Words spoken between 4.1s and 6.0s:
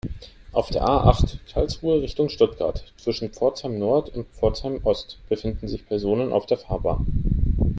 und Pforzheim-Ost befinden sich